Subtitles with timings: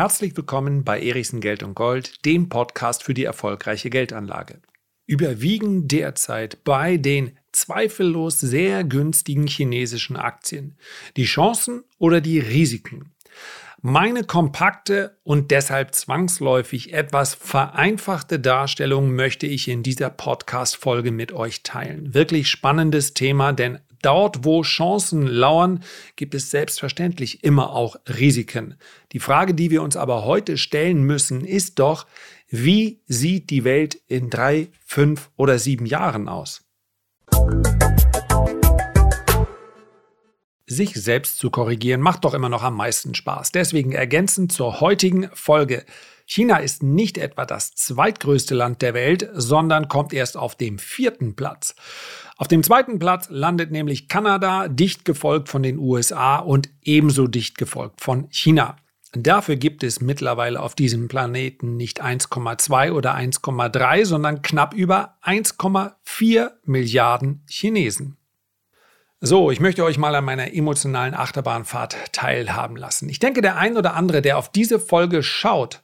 [0.00, 4.62] Herzlich willkommen bei Erichsen Geld und Gold, dem Podcast für die erfolgreiche Geldanlage.
[5.04, 10.78] Überwiegen derzeit bei den zweifellos sehr günstigen chinesischen Aktien
[11.18, 13.12] die Chancen oder die Risiken?
[13.82, 21.62] Meine kompakte und deshalb zwangsläufig etwas vereinfachte Darstellung möchte ich in dieser Podcast-Folge mit euch
[21.62, 22.14] teilen.
[22.14, 25.82] Wirklich spannendes Thema, denn dort, wo Chancen lauern,
[26.16, 28.76] gibt es selbstverständlich immer auch Risiken.
[29.12, 32.06] Die Frage, die wir uns aber heute stellen müssen, ist doch,
[32.48, 36.62] wie sieht die Welt in drei, fünf oder sieben Jahren aus?
[40.66, 43.50] Sich selbst zu korrigieren macht doch immer noch am meisten Spaß.
[43.50, 45.84] Deswegen ergänzend zur heutigen Folge.
[46.32, 51.34] China ist nicht etwa das zweitgrößte Land der Welt, sondern kommt erst auf dem vierten
[51.34, 51.74] Platz.
[52.36, 57.58] Auf dem zweiten Platz landet nämlich Kanada, dicht gefolgt von den USA und ebenso dicht
[57.58, 58.76] gefolgt von China.
[59.12, 66.52] Dafür gibt es mittlerweile auf diesem Planeten nicht 1,2 oder 1,3, sondern knapp über 1,4
[66.62, 68.18] Milliarden Chinesen.
[69.18, 73.08] So, ich möchte euch mal an meiner emotionalen Achterbahnfahrt teilhaben lassen.
[73.08, 75.82] Ich denke, der ein oder andere, der auf diese Folge schaut,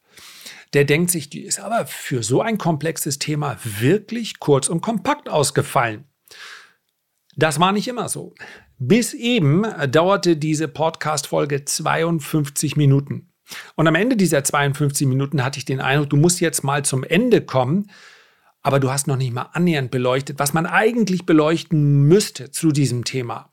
[0.75, 5.29] der denkt sich, die ist aber für so ein komplexes Thema wirklich kurz und kompakt
[5.29, 6.05] ausgefallen.
[7.37, 8.35] Das war nicht immer so.
[8.79, 13.33] Bis eben dauerte diese Podcast-Folge 52 Minuten.
[13.75, 17.05] Und am Ende dieser 52 Minuten hatte ich den Eindruck, du musst jetzt mal zum
[17.05, 17.91] Ende kommen,
[18.63, 23.05] aber du hast noch nicht mal annähernd beleuchtet, was man eigentlich beleuchten müsste zu diesem
[23.05, 23.53] Thema.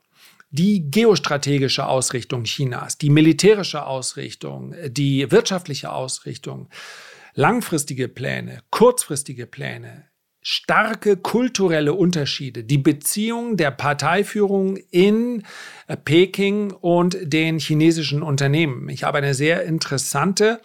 [0.56, 6.68] Die geostrategische Ausrichtung Chinas, die militärische Ausrichtung, die wirtschaftliche Ausrichtung,
[7.34, 10.04] langfristige Pläne, kurzfristige Pläne,
[10.42, 15.42] starke kulturelle Unterschiede, die Beziehung der Parteiführung in
[15.88, 18.88] äh, Peking und den chinesischen Unternehmen.
[18.90, 20.60] Ich habe eine sehr interessante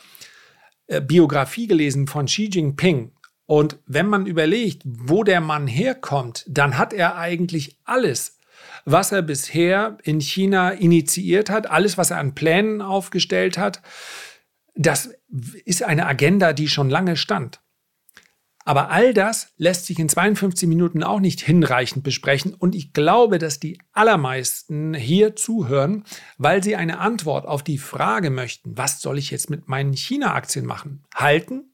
[0.86, 3.12] äh, Biografie gelesen von Xi Jinping,
[3.48, 8.38] und wenn man überlegt, wo der Mann herkommt, dann hat er eigentlich alles,
[8.86, 13.82] was er bisher in China initiiert hat, alles, was er an Plänen aufgestellt hat,
[14.76, 15.14] das
[15.66, 17.62] ist eine Agenda, die schon lange stand.
[18.66, 22.54] Aber all das lässt sich in 52 Minuten auch nicht hinreichend besprechen.
[22.54, 26.04] Und ich glaube, dass die allermeisten hier zuhören,
[26.38, 30.68] weil sie eine Antwort auf die Frage möchten, was soll ich jetzt mit meinen China-Aktien
[30.68, 31.04] machen?
[31.16, 31.69] Halten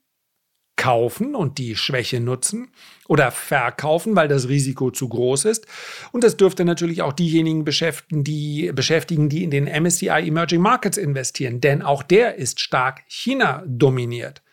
[0.85, 2.67] kaufen und die Schwäche nutzen
[3.07, 5.65] oder verkaufen, weil das Risiko zu groß ist.
[6.11, 10.97] Und das dürfte natürlich auch diejenigen beschäftigen, die, beschäftigen, die in den MSCI Emerging Markets
[10.97, 14.43] investieren, denn auch der ist stark China dominiert.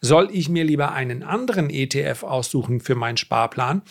[0.00, 3.82] Soll ich mir lieber einen anderen ETF aussuchen für meinen Sparplan?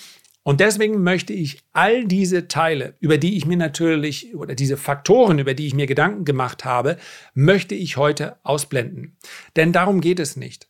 [0.44, 5.40] Und deswegen möchte ich all diese Teile, über die ich mir natürlich, oder diese Faktoren,
[5.40, 6.96] über die ich mir Gedanken gemacht habe,
[7.34, 9.18] möchte ich heute ausblenden.
[9.58, 10.70] Denn darum geht es nicht.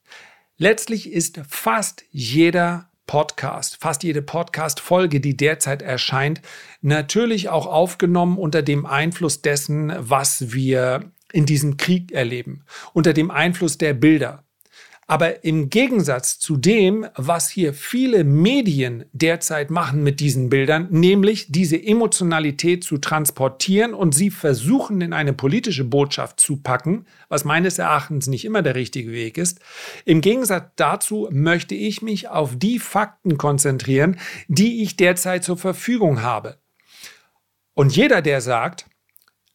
[0.61, 6.39] Letztlich ist fast jeder Podcast, fast jede Podcast-Folge, die derzeit erscheint,
[6.83, 12.63] natürlich auch aufgenommen unter dem Einfluss dessen, was wir in diesem Krieg erleben,
[12.93, 14.43] unter dem Einfluss der Bilder,
[15.11, 21.51] aber im Gegensatz zu dem, was hier viele Medien derzeit machen mit diesen Bildern, nämlich
[21.51, 27.77] diese Emotionalität zu transportieren und sie versuchen in eine politische Botschaft zu packen, was meines
[27.77, 29.59] Erachtens nicht immer der richtige Weg ist,
[30.05, 34.17] im Gegensatz dazu möchte ich mich auf die Fakten konzentrieren,
[34.47, 36.55] die ich derzeit zur Verfügung habe.
[37.73, 38.85] Und jeder, der sagt,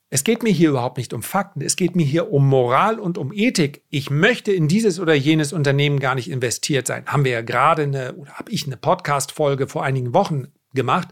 [0.08, 3.18] es geht mir hier überhaupt nicht um Fakten, es geht mir hier um Moral und
[3.18, 3.82] um Ethik.
[3.90, 7.04] Ich möchte in dieses oder jenes Unternehmen gar nicht investiert sein.
[7.06, 11.08] Haben wir ja gerade eine, oder habe ich eine Podcast-Folge vor einigen Wochen gemacht.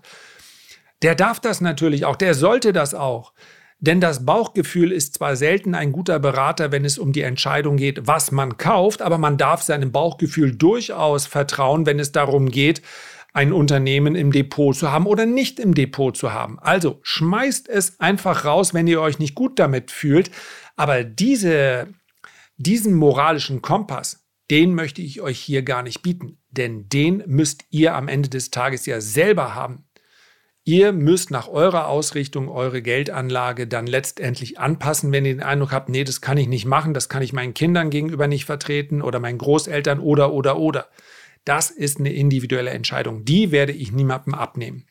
[1.03, 3.33] Der darf das natürlich auch, der sollte das auch.
[3.81, 8.07] Denn das Bauchgefühl ist zwar selten ein guter Berater, wenn es um die Entscheidung geht,
[8.07, 12.81] was man kauft, aber man darf seinem Bauchgefühl durchaus vertrauen, wenn es darum geht,
[13.35, 16.59] ein Unternehmen im Depot zu haben oder nicht im Depot zu haben.
[16.61, 20.31] Also schmeißt es einfach raus, wenn ihr euch nicht gut damit fühlt.
[20.77, 21.89] Aber diese,
[22.57, 26.39] diesen moralischen Kompass, den möchte ich euch hier gar nicht bieten.
[26.51, 29.85] Denn den müsst ihr am Ende des Tages ja selber haben.
[30.63, 35.89] Ihr müsst nach eurer Ausrichtung eure Geldanlage dann letztendlich anpassen, wenn ihr den Eindruck habt,
[35.89, 39.19] nee, das kann ich nicht machen, das kann ich meinen Kindern gegenüber nicht vertreten oder
[39.19, 40.89] meinen Großeltern oder oder oder.
[41.45, 43.25] Das ist eine individuelle Entscheidung.
[43.25, 44.87] Die werde ich niemandem abnehmen.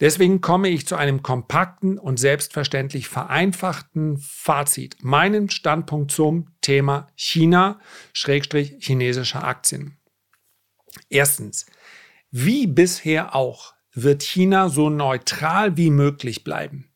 [0.00, 4.96] Deswegen komme ich zu einem kompakten und selbstverständlich vereinfachten Fazit.
[5.02, 7.80] Meinen Standpunkt zum Thema China,
[8.14, 9.98] Schrägstrich chinesischer Aktien.
[11.10, 11.66] Erstens,
[12.30, 16.87] wie bisher auch, wird China so neutral wie möglich bleiben.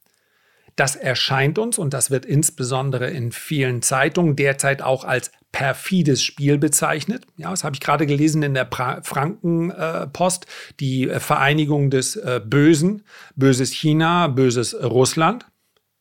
[0.82, 6.58] Das erscheint uns, und das wird insbesondere in vielen Zeitungen derzeit auch als perfides Spiel
[6.58, 7.25] bezeichnet.
[7.37, 8.69] Ja, das habe ich gerade gelesen in der
[9.05, 10.49] Frankenpost, äh,
[10.81, 13.05] die äh, Vereinigung des äh, Bösen,
[13.37, 15.46] böses China, böses Russland.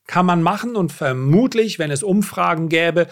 [0.08, 3.06] Kann man machen und vermutlich, wenn es Umfragen gäbe,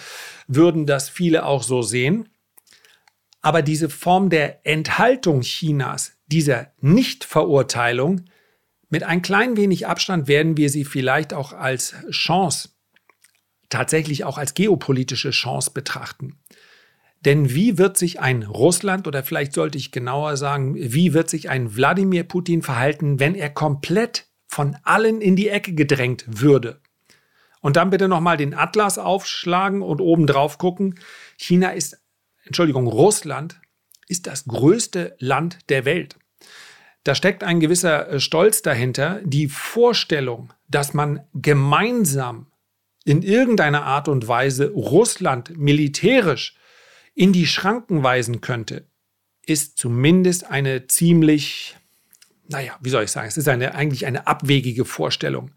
[0.47, 2.29] würden das viele auch so sehen.
[3.43, 8.25] Aber diese Form der Enthaltung Chinas, dieser Nichtverurteilung,
[8.89, 12.69] mit ein klein wenig Abstand werden wir sie vielleicht auch als Chance,
[13.69, 16.39] tatsächlich auch als geopolitische Chance betrachten.
[17.25, 21.49] Denn wie wird sich ein Russland oder vielleicht sollte ich genauer sagen, wie wird sich
[21.49, 26.81] ein Wladimir Putin verhalten, wenn er komplett von allen in die Ecke gedrängt würde?
[27.61, 30.97] Und dann bitte nochmal den Atlas aufschlagen und oben drauf gucken.
[31.37, 32.01] China ist,
[32.45, 33.59] Entschuldigung, Russland
[34.07, 36.18] ist das größte Land der Welt.
[37.03, 42.47] Da steckt ein gewisser äh, Stolz dahinter, die Vorstellung, dass man gemeinsam
[43.05, 46.55] in irgendeiner Art und Weise Russland militärisch
[47.15, 48.87] in die Schranken weisen könnte,
[49.45, 51.77] ist zumindest eine ziemlich,
[52.47, 55.51] naja, wie soll ich sagen, es ist eine, eigentlich eine abwegige Vorstellung.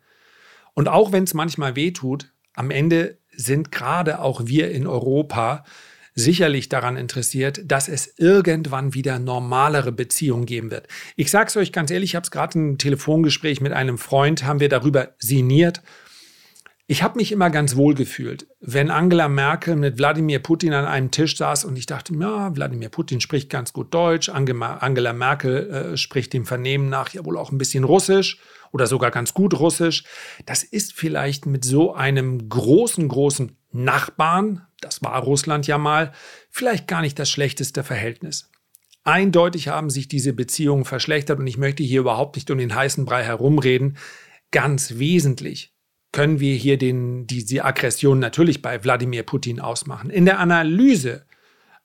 [0.74, 5.64] Und auch wenn es manchmal wehtut, am Ende sind gerade auch wir in Europa
[6.14, 10.88] sicherlich daran interessiert, dass es irgendwann wieder normalere Beziehungen geben wird.
[11.16, 14.44] Ich sage es euch ganz ehrlich, ich habe es gerade ein Telefongespräch mit einem Freund,
[14.44, 15.82] haben wir darüber sinniert.
[16.88, 21.10] Ich habe mich immer ganz wohl gefühlt, wenn Angela Merkel mit Wladimir Putin an einem
[21.10, 25.96] Tisch saß und ich dachte, ja, Wladimir Putin spricht ganz gut Deutsch, Angela Merkel äh,
[25.96, 28.38] spricht dem Vernehmen nach ja wohl auch ein bisschen Russisch
[28.72, 30.04] oder sogar ganz gut Russisch.
[30.44, 36.12] Das ist vielleicht mit so einem großen, großen Nachbarn, das war Russland ja mal,
[36.50, 38.50] vielleicht gar nicht das schlechteste Verhältnis.
[39.04, 43.04] Eindeutig haben sich diese Beziehungen verschlechtert und ich möchte hier überhaupt nicht um den heißen
[43.04, 43.96] Brei herumreden.
[44.52, 45.74] Ganz wesentlich
[46.12, 50.10] können wir hier den, diese Aggression natürlich bei Wladimir Putin ausmachen.
[50.10, 51.24] In der Analyse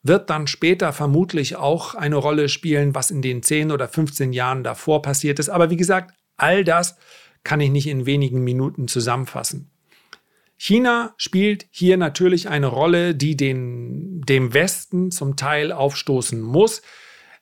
[0.03, 4.63] wird dann später vermutlich auch eine Rolle spielen, was in den 10 oder 15 Jahren
[4.63, 5.49] davor passiert ist.
[5.49, 6.97] Aber wie gesagt, all das
[7.43, 9.71] kann ich nicht in wenigen Minuten zusammenfassen.
[10.57, 16.81] China spielt hier natürlich eine Rolle, die den, dem Westen zum Teil aufstoßen muss.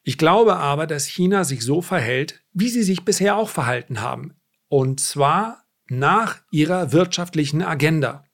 [0.04, 4.36] Ich glaube aber, dass China sich so verhält, wie sie sich bisher auch verhalten haben.
[4.68, 8.26] Und zwar nach ihrer wirtschaftlichen Agenda.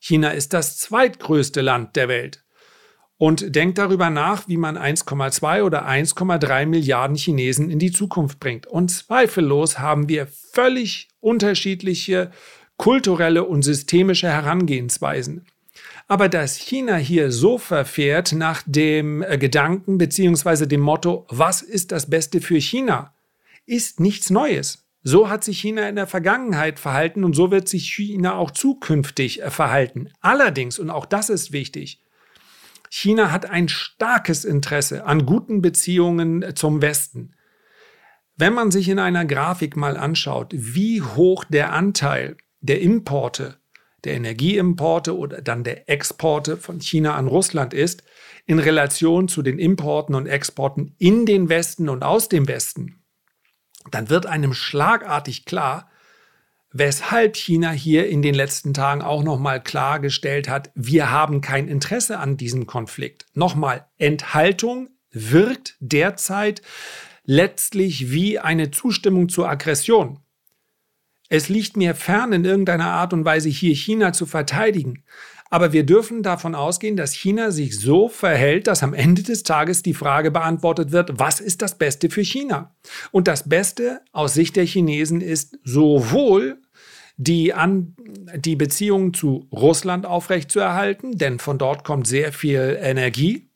[0.00, 2.44] China ist das zweitgrößte Land der Welt
[3.16, 8.66] und denkt darüber nach, wie man 1,2 oder 1,3 Milliarden Chinesen in die Zukunft bringt.
[8.66, 12.30] Und zweifellos haben wir völlig unterschiedliche
[12.78, 15.44] kulturelle und systemische Herangehensweisen.
[16.06, 20.64] Aber dass China hier so verfährt nach dem äh, Gedanken bzw.
[20.64, 23.14] dem Motto, was ist das Beste für China,
[23.66, 24.86] ist nichts Neues.
[25.02, 29.42] So hat sich China in der Vergangenheit verhalten und so wird sich China auch zukünftig
[29.42, 30.10] äh, verhalten.
[30.20, 32.00] Allerdings, und auch das ist wichtig,
[32.90, 37.34] China hat ein starkes Interesse an guten Beziehungen äh, zum Westen.
[38.36, 43.58] Wenn man sich in einer Grafik mal anschaut, wie hoch der Anteil der Importe,
[44.04, 48.02] der Energieimporte oder dann der Exporte von China an Russland ist,
[48.46, 53.02] in Relation zu den Importen und Exporten in den Westen und aus dem Westen,
[53.90, 55.90] dann wird einem schlagartig klar,
[56.72, 62.18] weshalb China hier in den letzten Tagen auch nochmal klargestellt hat, wir haben kein Interesse
[62.18, 63.26] an diesem Konflikt.
[63.34, 66.62] Nochmal, Enthaltung wirkt derzeit
[67.24, 70.20] letztlich wie eine Zustimmung zur Aggression.
[71.28, 75.04] Es liegt mir fern, in irgendeiner Art und Weise hier China zu verteidigen.
[75.50, 79.82] Aber wir dürfen davon ausgehen, dass China sich so verhält, dass am Ende des Tages
[79.82, 82.74] die Frage beantwortet wird, was ist das Beste für China?
[83.12, 86.60] Und das Beste aus Sicht der Chinesen ist sowohl
[87.16, 87.96] die, an,
[88.36, 93.48] die Beziehungen zu Russland aufrechtzuerhalten, denn von dort kommt sehr viel Energie,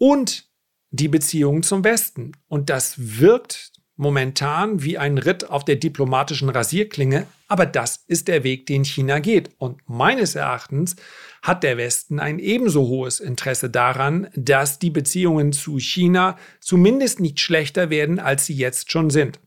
[0.00, 0.48] und
[0.90, 2.32] die Beziehungen zum Westen.
[2.48, 8.42] Und das wirkt momentan wie ein Ritt auf der diplomatischen Rasierklinge, aber das ist der
[8.44, 9.50] Weg, den China geht.
[9.58, 10.96] Und meines Erachtens
[11.42, 17.40] hat der Westen ein ebenso hohes Interesse daran, dass die Beziehungen zu China zumindest nicht
[17.40, 19.38] schlechter werden, als sie jetzt schon sind.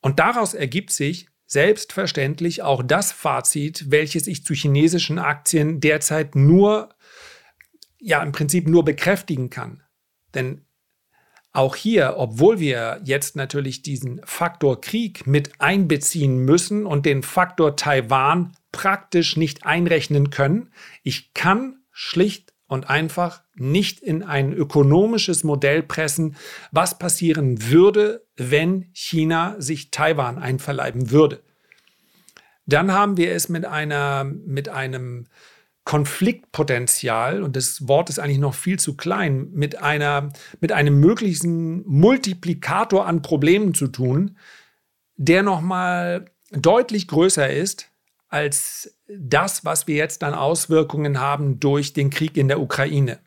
[0.00, 6.88] Und daraus ergibt sich selbstverständlich auch das Fazit, welches ich zu chinesischen Aktien derzeit nur,
[7.98, 9.82] ja, im Prinzip nur bekräftigen kann.
[10.34, 10.64] Denn
[11.52, 17.76] auch hier, obwohl wir jetzt natürlich diesen Faktor Krieg mit einbeziehen müssen und den Faktor
[17.76, 25.82] Taiwan praktisch nicht einrechnen können, ich kann schlicht und einfach nicht in ein ökonomisches Modell
[25.82, 26.36] pressen,
[26.70, 31.42] was passieren würde, wenn China sich Taiwan einverleiben würde.
[32.64, 35.26] dann haben wir es mit einer, mit einem
[35.84, 41.82] Konfliktpotenzial, und das Wort ist eigentlich noch viel zu klein, mit einer, mit einem möglichen
[41.86, 44.36] Multiplikator an Problemen zu tun,
[45.16, 47.90] der nochmal deutlich größer ist
[48.28, 53.18] als das, was wir jetzt an Auswirkungen haben durch den Krieg in der Ukraine.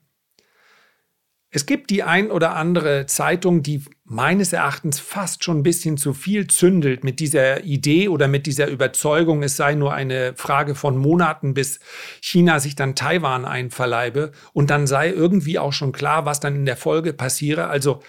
[1.55, 6.13] Es gibt die ein oder andere Zeitung, die meines Erachtens fast schon ein bisschen zu
[6.13, 10.97] viel zündelt mit dieser Idee oder mit dieser Überzeugung, es sei nur eine Frage von
[10.97, 11.79] Monaten, bis
[12.19, 16.65] China sich dann Taiwan einverleibe und dann sei irgendwie auch schon klar, was dann in
[16.65, 17.67] der Folge passiere.
[17.67, 18.03] Also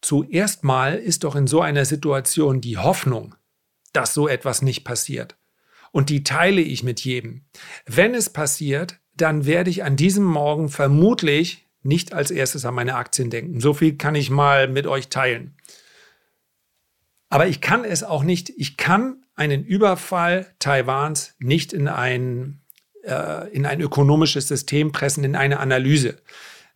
[0.00, 3.36] zuerst mal ist doch in so einer Situation die Hoffnung,
[3.92, 5.36] dass so etwas nicht passiert.
[5.92, 7.44] Und die teile ich mit jedem.
[7.86, 12.96] Wenn es passiert, dann werde ich an diesem Morgen vermutlich nicht als erstes an meine
[12.96, 13.60] Aktien denken.
[13.60, 15.54] So viel kann ich mal mit euch teilen.
[17.28, 22.60] Aber ich kann es auch nicht, ich kann einen Überfall Taiwans nicht in ein,
[23.04, 26.20] äh, in ein ökonomisches System pressen, in eine Analyse.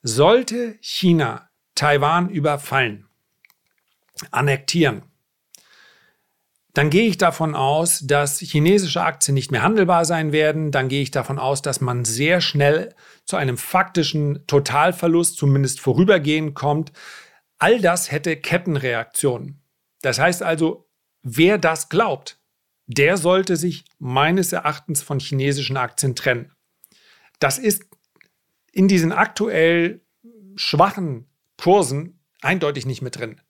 [0.02, 3.06] Sollte China Taiwan überfallen,
[4.30, 5.02] annektieren,
[6.74, 10.72] dann gehe ich davon aus, dass chinesische Aktien nicht mehr handelbar sein werden.
[10.72, 16.56] Dann gehe ich davon aus, dass man sehr schnell zu einem faktischen Totalverlust, zumindest vorübergehend
[16.56, 16.92] kommt.
[17.58, 19.62] All das hätte Kettenreaktionen.
[20.02, 20.88] Das heißt also,
[21.22, 22.40] wer das glaubt,
[22.86, 26.52] der sollte sich meines Erachtens von chinesischen Aktien trennen.
[27.38, 27.84] Das ist
[28.72, 30.00] in diesen aktuell
[30.56, 33.40] schwachen Kursen eindeutig nicht mit drin.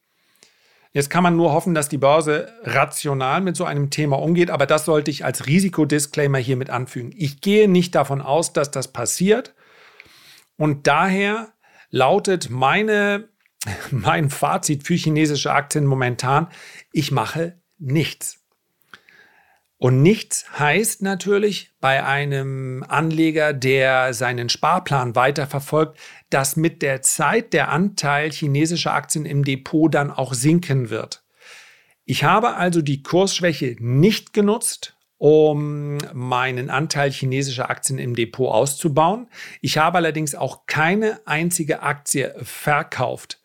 [0.94, 4.64] Jetzt kann man nur hoffen, dass die Börse rational mit so einem Thema umgeht, aber
[4.64, 7.10] das sollte ich als Risikodisclaimer hier mit anfügen.
[7.16, 9.56] Ich gehe nicht davon aus, dass das passiert
[10.56, 11.52] und daher
[11.90, 13.28] lautet meine,
[13.90, 16.46] mein Fazit für chinesische Aktien momentan,
[16.92, 18.43] ich mache nichts.
[19.76, 25.98] Und nichts heißt natürlich bei einem Anleger, der seinen Sparplan weiterverfolgt,
[26.30, 31.24] dass mit der Zeit der Anteil chinesischer Aktien im Depot dann auch sinken wird.
[32.04, 39.28] Ich habe also die Kursschwäche nicht genutzt, um meinen Anteil chinesischer Aktien im Depot auszubauen.
[39.60, 43.40] Ich habe allerdings auch keine einzige Aktie verkauft.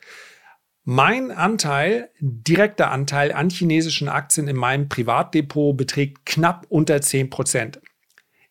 [0.91, 7.79] Mein Anteil, direkter Anteil an chinesischen Aktien in meinem Privatdepot beträgt knapp unter 10 Prozent.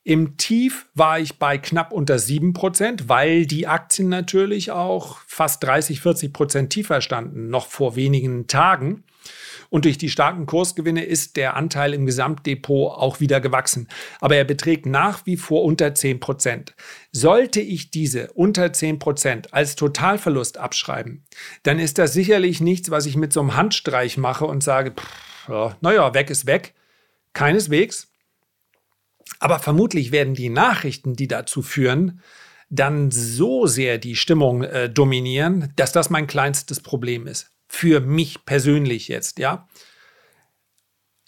[0.09, 5.62] Im Tief war ich bei knapp unter 7 Prozent, weil die Aktien natürlich auch fast
[5.65, 9.05] 30, 40 Prozent tiefer standen, noch vor wenigen Tagen.
[9.69, 13.87] Und durch die starken Kursgewinne ist der Anteil im Gesamtdepot auch wieder gewachsen.
[14.19, 16.75] Aber er beträgt nach wie vor unter 10 Prozent.
[17.12, 21.27] Sollte ich diese unter 10 Prozent als Totalverlust abschreiben,
[21.65, 24.95] dann ist das sicherlich nichts, was ich mit so einem Handstreich mache und sage,
[25.83, 26.73] naja, weg ist weg.
[27.35, 28.09] Keineswegs.
[29.39, 32.23] Aber vermutlich werden die Nachrichten, die dazu führen,
[32.71, 38.45] dann so sehr die Stimmung äh, dominieren, dass das mein kleinstes Problem ist für mich
[38.45, 39.69] persönlich jetzt, ja.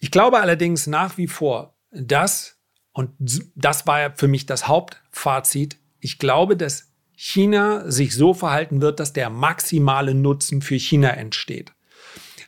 [0.01, 2.57] Ich glaube allerdings nach wie vor, dass,
[2.93, 3.11] und
[3.55, 8.99] das war ja für mich das Hauptfazit, ich glaube, dass China sich so verhalten wird,
[8.99, 11.73] dass der maximale Nutzen für China entsteht.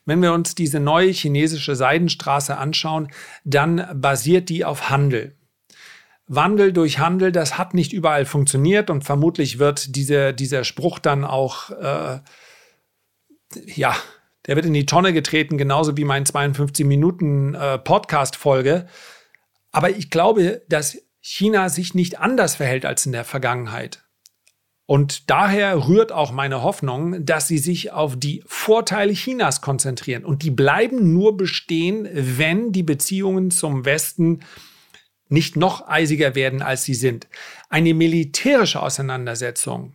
[0.06, 3.08] Wenn wir uns diese neue chinesische Seidenstraße anschauen,
[3.44, 5.36] dann basiert die auf Handel.
[6.34, 11.24] Wandel durch Handel, das hat nicht überall funktioniert und vermutlich wird diese, dieser Spruch dann
[11.24, 12.20] auch äh,
[13.66, 13.94] ja,
[14.46, 18.86] der wird in die Tonne getreten, genauso wie mein 52 Minuten äh, Podcast-Folge.
[19.70, 24.02] Aber ich glaube, dass China sich nicht anders verhält als in der Vergangenheit.
[24.86, 30.24] Und daher rührt auch meine Hoffnung, dass sie sich auf die Vorteile Chinas konzentrieren.
[30.24, 34.40] Und die bleiben nur bestehen, wenn die Beziehungen zum Westen
[35.32, 37.28] nicht noch eisiger werden, als sie sind.
[37.68, 39.94] Eine militärische Auseinandersetzung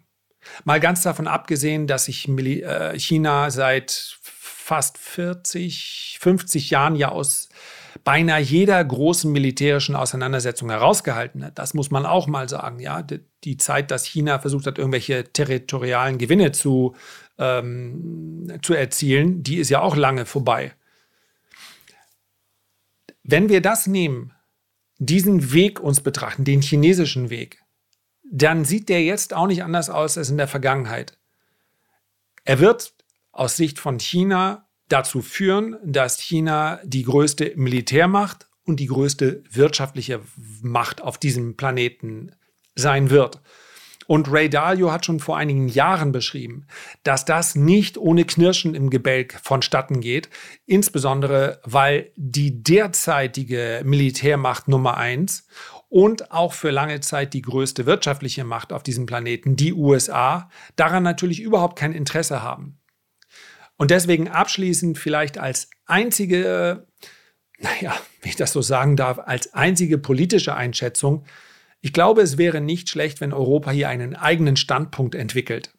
[0.64, 7.50] Mal ganz davon abgesehen, dass sich äh, China seit fast 40, 50 Jahren ja aus
[8.04, 11.58] beinahe jeder großen militärischen Auseinandersetzung herausgehalten hat.
[11.58, 12.80] Das muss man auch mal sagen.
[12.80, 13.02] Ja,
[13.44, 16.96] die Zeit, dass China versucht hat, irgendwelche territorialen Gewinne zu,
[17.38, 20.74] ähm, zu erzielen, die ist ja auch lange vorbei.
[23.24, 24.32] Wenn wir das nehmen,
[24.98, 27.62] diesen Weg uns betrachten, den chinesischen Weg,
[28.30, 31.18] dann sieht der jetzt auch nicht anders aus als in der Vergangenheit.
[32.44, 32.94] Er wird
[33.32, 40.22] aus Sicht von China dazu führen, dass China die größte Militärmacht und die größte wirtschaftliche
[40.62, 42.32] Macht auf diesem Planeten
[42.76, 43.42] sein wird.
[44.08, 46.66] Und Ray Dalio hat schon vor einigen Jahren beschrieben,
[47.04, 50.30] dass das nicht ohne Knirschen im Gebälk vonstatten geht,
[50.66, 55.46] insbesondere weil die derzeitige Militärmacht Nummer eins
[55.90, 61.04] und auch für lange Zeit die größte wirtschaftliche Macht auf diesem Planeten, die USA, daran
[61.04, 62.80] natürlich überhaupt kein Interesse haben.
[63.76, 66.88] Und deswegen abschließend vielleicht als einzige,
[67.60, 71.26] naja, wie ich das so sagen darf, als einzige politische Einschätzung,
[71.82, 75.74] ich glaube, es wäre nicht schlecht, wenn Europa hier einen eigenen Standpunkt entwickelt.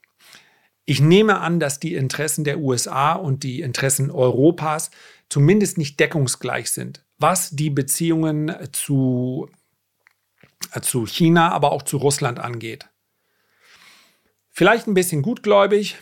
[0.84, 4.90] Ich nehme an, dass die Interessen der USA und die Interessen Europas
[5.28, 9.50] zumindest nicht deckungsgleich sind, was die Beziehungen zu,
[10.72, 12.88] äh, zu China, aber auch zu Russland angeht.
[14.50, 15.98] Vielleicht ein bisschen gutgläubig,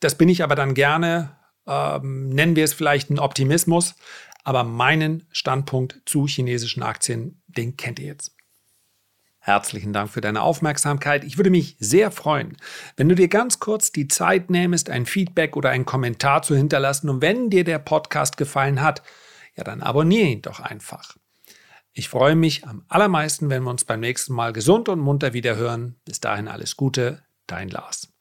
[0.00, 1.36] das bin ich aber dann gerne,
[1.66, 3.94] ähm, nennen wir es vielleicht einen Optimismus,
[4.42, 8.34] aber meinen Standpunkt zu chinesischen Aktien, den kennt ihr jetzt.
[9.42, 11.24] Herzlichen Dank für deine Aufmerksamkeit.
[11.24, 12.58] Ich würde mich sehr freuen,
[12.96, 17.08] wenn du dir ganz kurz die Zeit nähmest, ein Feedback oder einen Kommentar zu hinterlassen.
[17.08, 19.02] Und wenn dir der Podcast gefallen hat,
[19.56, 21.16] ja, dann abonniere ihn doch einfach.
[21.92, 25.56] Ich freue mich am allermeisten, wenn wir uns beim nächsten Mal gesund und munter wieder
[25.56, 25.96] hören.
[26.04, 28.12] Bis dahin alles Gute, dein Lars.